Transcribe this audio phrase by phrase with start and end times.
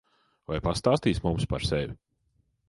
[0.51, 1.95] Vai pastāstīsi mums par sevi?